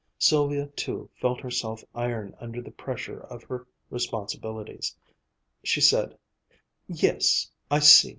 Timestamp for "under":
2.39-2.59